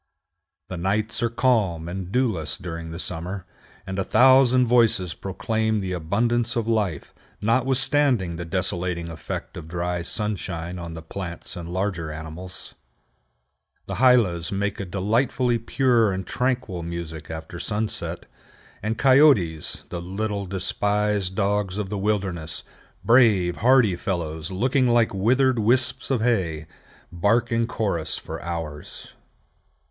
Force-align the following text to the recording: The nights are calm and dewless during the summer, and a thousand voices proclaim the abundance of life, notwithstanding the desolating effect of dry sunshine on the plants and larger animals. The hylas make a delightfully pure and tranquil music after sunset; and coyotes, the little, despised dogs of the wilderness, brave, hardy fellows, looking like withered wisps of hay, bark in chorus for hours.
The 0.67 0.77
nights 0.77 1.21
are 1.21 1.29
calm 1.29 1.87
and 1.87 2.11
dewless 2.11 2.57
during 2.57 2.89
the 2.89 2.97
summer, 2.97 3.45
and 3.85 3.99
a 3.99 4.03
thousand 4.03 4.65
voices 4.65 5.13
proclaim 5.13 5.79
the 5.79 5.91
abundance 5.93 6.55
of 6.55 6.67
life, 6.67 7.13
notwithstanding 7.39 8.35
the 8.35 8.43
desolating 8.43 9.09
effect 9.09 9.57
of 9.57 9.67
dry 9.67 10.01
sunshine 10.01 10.79
on 10.79 10.95
the 10.95 11.03
plants 11.03 11.55
and 11.55 11.69
larger 11.71 12.11
animals. 12.11 12.73
The 13.85 13.97
hylas 14.01 14.51
make 14.51 14.79
a 14.79 14.85
delightfully 14.85 15.59
pure 15.59 16.11
and 16.11 16.25
tranquil 16.25 16.81
music 16.81 17.29
after 17.29 17.59
sunset; 17.59 18.25
and 18.81 18.97
coyotes, 18.97 19.83
the 19.89 20.01
little, 20.01 20.47
despised 20.47 21.35
dogs 21.35 21.77
of 21.77 21.91
the 21.91 21.97
wilderness, 21.99 22.63
brave, 23.03 23.57
hardy 23.57 23.95
fellows, 23.95 24.49
looking 24.51 24.87
like 24.87 25.13
withered 25.13 25.59
wisps 25.59 26.09
of 26.09 26.21
hay, 26.21 26.65
bark 27.11 27.51
in 27.51 27.67
chorus 27.67 28.17
for 28.17 28.41
hours. 28.41 29.13